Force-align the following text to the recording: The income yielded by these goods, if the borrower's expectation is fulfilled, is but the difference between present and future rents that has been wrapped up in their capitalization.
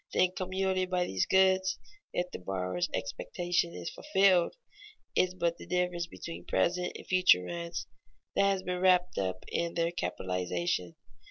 The 0.13 0.17
income 0.21 0.51
yielded 0.51 0.89
by 0.89 1.05
these 1.05 1.27
goods, 1.27 1.77
if 2.11 2.31
the 2.31 2.39
borrower's 2.39 2.89
expectation 2.91 3.71
is 3.75 3.91
fulfilled, 3.91 4.55
is 5.15 5.35
but 5.35 5.57
the 5.57 5.67
difference 5.67 6.07
between 6.07 6.45
present 6.45 6.93
and 6.97 7.05
future 7.05 7.43
rents 7.43 7.85
that 8.35 8.45
has 8.49 8.63
been 8.63 8.79
wrapped 8.81 9.19
up 9.19 9.45
in 9.49 9.75
their 9.75 9.91
capitalization. 9.91 10.95